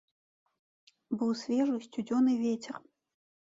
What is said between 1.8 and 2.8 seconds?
сцюдзёны вецер.